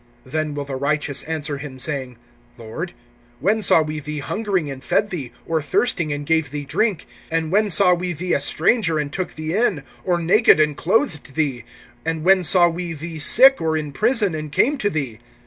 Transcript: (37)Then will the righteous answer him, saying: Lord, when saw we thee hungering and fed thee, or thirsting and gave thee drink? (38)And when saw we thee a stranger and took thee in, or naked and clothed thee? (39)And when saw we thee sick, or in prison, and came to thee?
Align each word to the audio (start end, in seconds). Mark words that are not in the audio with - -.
(37)Then 0.27 0.55
will 0.55 0.65
the 0.65 0.75
righteous 0.75 1.21
answer 1.25 1.59
him, 1.59 1.77
saying: 1.77 2.17
Lord, 2.57 2.93
when 3.39 3.61
saw 3.61 3.83
we 3.83 3.99
thee 3.99 4.17
hungering 4.17 4.67
and 4.71 4.83
fed 4.83 5.11
thee, 5.11 5.31
or 5.45 5.61
thirsting 5.61 6.11
and 6.11 6.25
gave 6.25 6.49
thee 6.49 6.65
drink? 6.65 7.05
(38)And 7.31 7.49
when 7.51 7.69
saw 7.69 7.93
we 7.93 8.11
thee 8.11 8.33
a 8.33 8.39
stranger 8.39 8.97
and 8.97 9.13
took 9.13 9.35
thee 9.35 9.53
in, 9.55 9.83
or 10.03 10.19
naked 10.19 10.59
and 10.59 10.75
clothed 10.75 11.35
thee? 11.35 11.65
(39)And 12.03 12.21
when 12.23 12.41
saw 12.41 12.67
we 12.67 12.93
thee 12.93 13.19
sick, 13.19 13.61
or 13.61 13.77
in 13.77 13.91
prison, 13.91 14.33
and 14.33 14.51
came 14.51 14.75
to 14.79 14.89
thee? 14.89 15.19